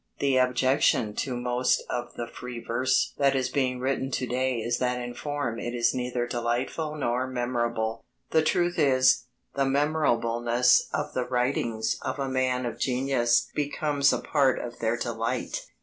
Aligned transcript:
The 0.17 0.37
objection 0.37 1.13
to 1.17 1.37
most 1.37 1.83
of 1.87 2.15
the 2.15 2.25
"free 2.25 2.59
verse" 2.59 3.13
that 3.19 3.35
is 3.35 3.49
being 3.49 3.79
written 3.79 4.09
to 4.09 4.25
day 4.25 4.57
is 4.57 4.79
that 4.79 4.99
in 4.99 5.13
form 5.13 5.59
it 5.59 5.75
is 5.75 5.93
neither 5.93 6.25
delightful 6.25 6.95
nor 6.95 7.27
memorable. 7.27 8.03
The 8.31 8.41
truth 8.41 8.79
is, 8.79 9.25
the 9.53 9.65
memorableness 9.65 10.85
of 10.91 11.13
the 11.13 11.25
writings 11.27 11.99
of 12.01 12.17
a 12.17 12.27
man 12.27 12.65
of 12.65 12.79
genius 12.79 13.51
becomes 13.53 14.11
a 14.11 14.17
part 14.17 14.57
of 14.57 14.79
their 14.79 14.97
delight. 14.97 15.65